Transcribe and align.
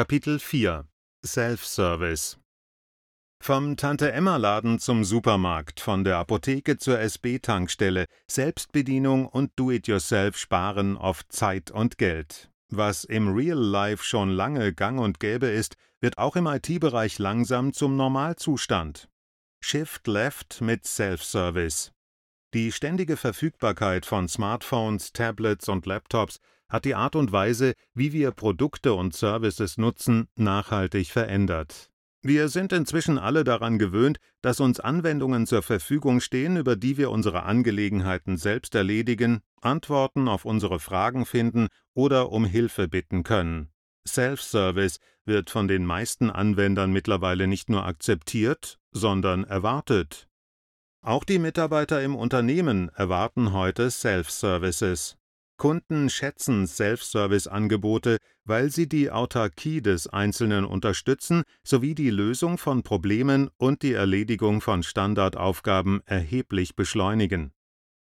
Kapitel 0.00 0.38
4 0.38 0.88
Self-Service 1.26 2.38
Vom 3.38 3.76
Tante-Emma-Laden 3.76 4.78
zum 4.78 5.04
Supermarkt, 5.04 5.78
von 5.80 6.04
der 6.04 6.16
Apotheke 6.16 6.78
zur 6.78 6.98
SB-Tankstelle, 6.98 8.06
Selbstbedienung 8.26 9.26
und 9.26 9.52
Do-it-yourself 9.56 10.38
sparen 10.38 10.96
oft 10.96 11.30
Zeit 11.30 11.70
und 11.70 11.98
Geld. 11.98 12.50
Was 12.70 13.04
im 13.04 13.34
Real 13.34 13.58
Life 13.58 14.02
schon 14.02 14.30
lange 14.30 14.72
gang 14.72 14.98
und 14.98 15.20
gäbe 15.20 15.48
ist, 15.48 15.76
wird 16.00 16.16
auch 16.16 16.34
im 16.34 16.46
IT-Bereich 16.46 17.18
langsam 17.18 17.74
zum 17.74 17.96
Normalzustand. 17.96 19.06
Shift 19.62 20.06
Left 20.06 20.62
mit 20.62 20.86
Self-Service. 20.86 21.92
Die 22.54 22.72
ständige 22.72 23.18
Verfügbarkeit 23.18 24.06
von 24.06 24.28
Smartphones, 24.28 25.12
Tablets 25.12 25.68
und 25.68 25.84
Laptops 25.84 26.40
hat 26.70 26.86
die 26.86 26.94
Art 26.94 27.16
und 27.16 27.32
Weise, 27.32 27.74
wie 27.92 28.12
wir 28.12 28.30
Produkte 28.30 28.94
und 28.94 29.14
Services 29.14 29.76
nutzen, 29.76 30.28
nachhaltig 30.36 31.08
verändert. 31.08 31.90
Wir 32.22 32.48
sind 32.48 32.72
inzwischen 32.72 33.18
alle 33.18 33.44
daran 33.44 33.78
gewöhnt, 33.78 34.18
dass 34.42 34.60
uns 34.60 34.78
Anwendungen 34.78 35.46
zur 35.46 35.62
Verfügung 35.62 36.20
stehen, 36.20 36.56
über 36.56 36.76
die 36.76 36.98
wir 36.98 37.10
unsere 37.10 37.44
Angelegenheiten 37.44 38.36
selbst 38.36 38.74
erledigen, 38.74 39.40
Antworten 39.62 40.28
auf 40.28 40.44
unsere 40.44 40.80
Fragen 40.80 41.24
finden 41.24 41.68
oder 41.94 42.30
um 42.30 42.44
Hilfe 42.44 42.88
bitten 42.88 43.22
können. 43.22 43.70
Self-Service 44.06 44.98
wird 45.24 45.48
von 45.48 45.66
den 45.66 45.86
meisten 45.86 46.30
Anwendern 46.30 46.92
mittlerweile 46.92 47.46
nicht 47.46 47.70
nur 47.70 47.86
akzeptiert, 47.86 48.78
sondern 48.92 49.44
erwartet. 49.44 50.28
Auch 51.02 51.24
die 51.24 51.38
Mitarbeiter 51.38 52.02
im 52.02 52.14
Unternehmen 52.14 52.90
erwarten 52.90 53.54
heute 53.54 53.90
Self-Services. 53.90 55.16
Kunden 55.60 56.08
schätzen 56.08 56.66
Self-Service-Angebote, 56.66 58.16
weil 58.46 58.70
sie 58.70 58.88
die 58.88 59.10
Autarkie 59.10 59.82
des 59.82 60.06
Einzelnen 60.06 60.64
unterstützen 60.64 61.42
sowie 61.62 61.94
die 61.94 62.08
Lösung 62.08 62.56
von 62.56 62.82
Problemen 62.82 63.50
und 63.58 63.82
die 63.82 63.92
Erledigung 63.92 64.62
von 64.62 64.82
Standardaufgaben 64.82 66.00
erheblich 66.06 66.76
beschleunigen. 66.76 67.52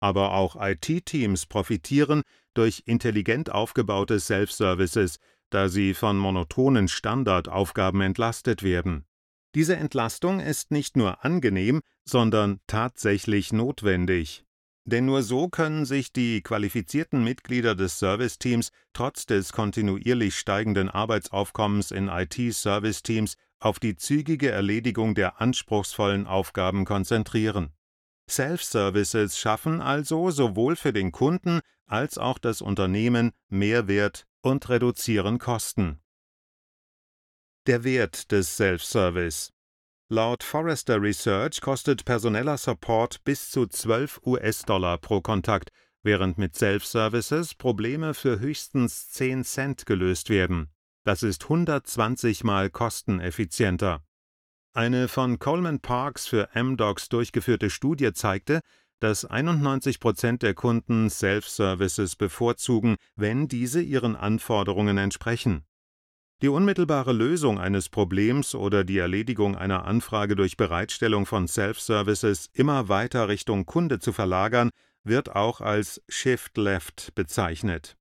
Aber 0.00 0.34
auch 0.34 0.56
IT-Teams 0.60 1.46
profitieren 1.46 2.20
durch 2.52 2.82
intelligent 2.84 3.50
aufgebaute 3.50 4.20
Self-Services, 4.20 5.16
da 5.48 5.70
sie 5.70 5.94
von 5.94 6.18
monotonen 6.18 6.88
Standardaufgaben 6.88 8.02
entlastet 8.02 8.62
werden. 8.62 9.06
Diese 9.54 9.76
Entlastung 9.76 10.40
ist 10.40 10.72
nicht 10.72 10.98
nur 10.98 11.24
angenehm, 11.24 11.80
sondern 12.04 12.60
tatsächlich 12.66 13.54
notwendig. 13.54 14.45
Denn 14.86 15.04
nur 15.04 15.24
so 15.24 15.48
können 15.48 15.84
sich 15.84 16.12
die 16.12 16.42
qualifizierten 16.42 17.24
Mitglieder 17.24 17.74
des 17.74 17.98
Serviceteams 17.98 18.70
trotz 18.92 19.26
des 19.26 19.52
kontinuierlich 19.52 20.38
steigenden 20.38 20.88
Arbeitsaufkommens 20.88 21.90
in 21.90 22.06
IT-Serviceteams 22.06 23.36
auf 23.58 23.80
die 23.80 23.96
zügige 23.96 24.50
Erledigung 24.50 25.16
der 25.16 25.40
anspruchsvollen 25.40 26.28
Aufgaben 26.28 26.84
konzentrieren. 26.84 27.72
Self-Services 28.30 29.36
schaffen 29.38 29.80
also 29.80 30.30
sowohl 30.30 30.76
für 30.76 30.92
den 30.92 31.10
Kunden 31.10 31.60
als 31.86 32.16
auch 32.16 32.38
das 32.38 32.60
Unternehmen 32.60 33.32
Mehrwert 33.48 34.26
und 34.40 34.68
reduzieren 34.68 35.38
Kosten. 35.38 36.00
Der 37.66 37.82
Wert 37.82 38.30
des 38.30 38.56
Self-Service 38.56 39.52
Laut 40.08 40.44
Forrester 40.44 41.02
Research 41.02 41.60
kostet 41.60 42.04
personeller 42.04 42.56
Support 42.58 43.24
bis 43.24 43.50
zu 43.50 43.66
12 43.66 44.20
US-Dollar 44.24 44.98
pro 44.98 45.20
Kontakt, 45.20 45.70
während 46.04 46.38
mit 46.38 46.54
Self-Services 46.54 47.56
Probleme 47.56 48.14
für 48.14 48.38
höchstens 48.38 49.10
10 49.10 49.42
Cent 49.42 49.84
gelöst 49.84 50.30
werden. 50.30 50.68
Das 51.02 51.24
ist 51.24 51.42
120 51.46 52.44
mal 52.44 52.70
kosteneffizienter. 52.70 54.04
Eine 54.72 55.08
von 55.08 55.40
Coleman 55.40 55.80
Parks 55.80 56.28
für 56.28 56.50
MDocs 56.54 57.08
durchgeführte 57.08 57.68
Studie 57.68 58.12
zeigte, 58.12 58.60
dass 59.00 59.24
91 59.24 59.98
Prozent 59.98 60.44
der 60.44 60.54
Kunden 60.54 61.10
Self-Services 61.10 62.14
bevorzugen, 62.14 62.94
wenn 63.16 63.48
diese 63.48 63.82
ihren 63.82 64.14
Anforderungen 64.14 64.98
entsprechen. 64.98 65.66
Die 66.42 66.48
unmittelbare 66.48 67.14
Lösung 67.14 67.58
eines 67.58 67.88
Problems 67.88 68.54
oder 68.54 68.84
die 68.84 68.98
Erledigung 68.98 69.56
einer 69.56 69.86
Anfrage 69.86 70.36
durch 70.36 70.58
Bereitstellung 70.58 71.24
von 71.24 71.48
Self-Services 71.48 72.50
immer 72.52 72.90
weiter 72.90 73.28
Richtung 73.28 73.64
Kunde 73.64 74.00
zu 74.00 74.12
verlagern, 74.12 74.68
wird 75.02 75.34
auch 75.34 75.62
als 75.62 76.02
Shift 76.10 76.58
Left 76.58 77.14
bezeichnet. 77.14 77.96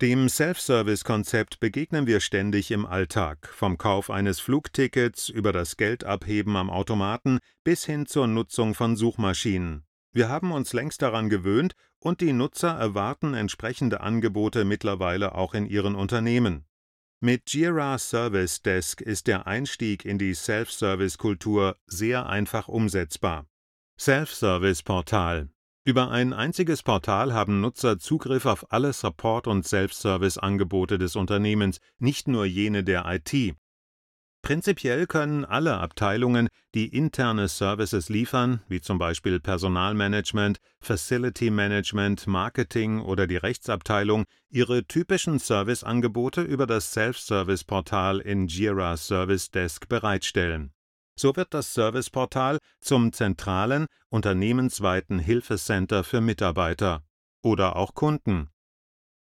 Dem 0.00 0.28
Self-Service-Konzept 0.28 1.58
begegnen 1.58 2.06
wir 2.06 2.20
ständig 2.20 2.70
im 2.70 2.86
Alltag, 2.86 3.48
vom 3.52 3.76
Kauf 3.76 4.08
eines 4.08 4.38
Flugtickets 4.38 5.28
über 5.28 5.52
das 5.52 5.76
Geldabheben 5.76 6.54
am 6.56 6.70
Automaten 6.70 7.40
bis 7.64 7.84
hin 7.84 8.06
zur 8.06 8.28
Nutzung 8.28 8.74
von 8.74 8.94
Suchmaschinen. 8.94 9.82
Wir 10.12 10.28
haben 10.28 10.52
uns 10.52 10.72
längst 10.72 11.02
daran 11.02 11.28
gewöhnt 11.28 11.74
und 11.98 12.20
die 12.20 12.32
Nutzer 12.32 12.70
erwarten 12.70 13.34
entsprechende 13.34 14.00
Angebote 14.00 14.64
mittlerweile 14.64 15.34
auch 15.34 15.54
in 15.54 15.66
ihren 15.66 15.96
Unternehmen. 15.96 16.67
Mit 17.20 17.52
Jira 17.52 17.98
Service 17.98 18.62
Desk 18.62 19.00
ist 19.00 19.26
der 19.26 19.48
Einstieg 19.48 20.04
in 20.04 20.18
die 20.18 20.34
Self-Service-Kultur 20.34 21.76
sehr 21.88 22.28
einfach 22.28 22.68
umsetzbar. 22.68 23.48
Self-Service-Portal 23.98 25.48
Über 25.84 26.12
ein 26.12 26.32
einziges 26.32 26.84
Portal 26.84 27.34
haben 27.34 27.60
Nutzer 27.60 27.98
Zugriff 27.98 28.46
auf 28.46 28.70
alle 28.70 28.92
Support- 28.92 29.48
und 29.48 29.66
Self-Service-Angebote 29.66 30.96
des 30.96 31.16
Unternehmens, 31.16 31.80
nicht 31.98 32.28
nur 32.28 32.44
jene 32.44 32.84
der 32.84 33.04
IT. 33.06 33.56
Prinzipiell 34.42 35.06
können 35.06 35.44
alle 35.44 35.78
Abteilungen, 35.78 36.48
die 36.74 36.86
interne 36.88 37.48
Services 37.48 38.08
liefern, 38.08 38.62
wie 38.68 38.80
zum 38.80 38.96
Beispiel 38.98 39.40
Personalmanagement, 39.40 40.58
Facility 40.80 41.50
Management, 41.50 42.26
Marketing 42.26 43.00
oder 43.00 43.26
die 43.26 43.36
Rechtsabteilung, 43.36 44.24
ihre 44.48 44.84
typischen 44.84 45.38
Serviceangebote 45.38 46.42
über 46.42 46.66
das 46.66 46.92
Self-Service-Portal 46.92 48.20
in 48.20 48.46
Jira 48.46 48.96
Service 48.96 49.50
Desk 49.50 49.88
bereitstellen. 49.88 50.72
So 51.18 51.34
wird 51.34 51.52
das 51.52 51.74
Serviceportal 51.74 52.58
zum 52.80 53.12
zentralen, 53.12 53.86
unternehmensweiten 54.08 55.18
Hilfecenter 55.18 56.04
für 56.04 56.20
Mitarbeiter 56.20 57.02
oder 57.42 57.74
auch 57.74 57.94
Kunden. 57.94 58.50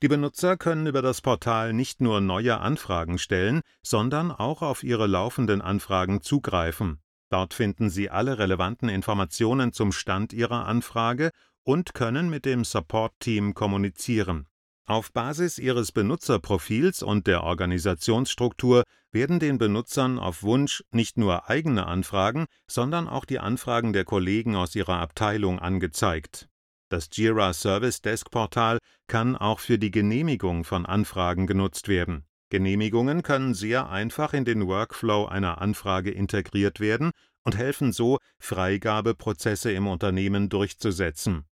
Die 0.03 0.09
Benutzer 0.09 0.57
können 0.57 0.89
über 0.89 1.01
das 1.01 1.21
Portal 1.21 1.73
nicht 1.73 2.01
nur 2.01 2.21
neue 2.21 2.59
Anfragen 2.59 3.19
stellen, 3.19 3.61
sondern 3.85 4.33
auch 4.33 4.61
auf 4.61 4.83
ihre 4.83 5.07
laufenden 5.07 5.63
Anfragen 5.63 6.23
zugreifen. 6.23 7.01
Dort 7.31 7.55
finden 7.55 7.89
sie 7.89 8.11
alle 8.11 8.37
relevanten 8.37 8.89
Informationen 8.89 9.73
zum 9.73 9.93
Stand 9.93 10.33
ihrer 10.33 10.67
Anfrage 10.67 11.31
und 11.63 11.95
können 11.95 12.31
mit 12.31 12.47
dem 12.47 12.65
Support-Team 12.65 13.55
kommunizieren. 13.55 14.49
Auf 14.87 15.13
Basis 15.13 15.59
ihres 15.59 15.93
Benutzerprofils 15.93 17.05
und 17.05 17.29
der 17.29 17.45
Organisationsstruktur 17.45 18.83
werden 19.13 19.39
den 19.39 19.59
Benutzern 19.59 20.19
auf 20.19 20.43
Wunsch 20.43 20.83
nicht 20.91 21.17
nur 21.17 21.49
eigene 21.49 21.87
Anfragen, 21.87 22.47
sondern 22.67 23.07
auch 23.07 23.25
die 23.25 23.39
Anfragen 23.39 23.93
der 23.93 24.05
Kollegen 24.05 24.57
aus 24.57 24.75
ihrer 24.75 24.99
Abteilung 24.99 25.61
angezeigt 25.61 26.49
das 26.93 27.09
Jira 27.11 27.55
Service 27.55 28.03
Desk 28.03 28.31
Portal 28.31 28.79
kann 29.07 29.37
auch 29.37 29.61
für 29.61 29.79
die 29.79 29.91
Genehmigung 29.91 30.65
von 30.65 30.85
Anfragen 30.85 31.47
genutzt 31.47 31.89
werden. 31.89 32.27
Genehmigungen 32.51 33.23
können 33.23 33.55
sehr 33.55 33.89
einfach 33.89 34.35
in 34.35 34.45
den 34.45 34.67
Workflow 34.67 35.25
einer 35.25 35.63
Anfrage 35.63 36.11
integriert 36.11 36.81
werden 36.81 37.13
und 37.45 37.57
helfen 37.57 37.93
so, 37.93 38.19
Freigabeprozesse 38.39 39.73
im 39.73 39.87
Unternehmen 39.87 40.51
durchzusetzen. 40.51 41.47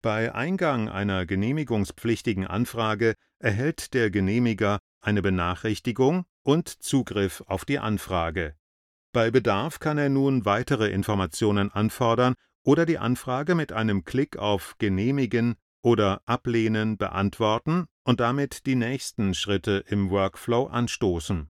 Bei 0.00 0.34
Eingang 0.34 0.88
einer 0.88 1.26
genehmigungspflichtigen 1.26 2.46
Anfrage 2.46 3.16
erhält 3.38 3.92
der 3.92 4.10
Genehmiger 4.10 4.78
eine 5.02 5.20
Benachrichtigung 5.20 6.24
und 6.42 6.68
Zugriff 6.68 7.44
auf 7.46 7.66
die 7.66 7.78
Anfrage. 7.78 8.54
Bei 9.12 9.30
Bedarf 9.30 9.78
kann 9.78 9.98
er 9.98 10.08
nun 10.08 10.46
weitere 10.46 10.88
Informationen 10.88 11.70
anfordern 11.70 12.34
oder 12.64 12.86
die 12.86 12.98
Anfrage 12.98 13.54
mit 13.54 13.72
einem 13.72 14.04
Klick 14.04 14.36
auf 14.36 14.76
Genehmigen 14.78 15.56
oder 15.82 16.22
Ablehnen 16.26 16.98
beantworten 16.98 17.86
und 18.04 18.20
damit 18.20 18.66
die 18.66 18.74
nächsten 18.74 19.34
Schritte 19.34 19.84
im 19.88 20.10
Workflow 20.10 20.66
anstoßen 20.66 21.50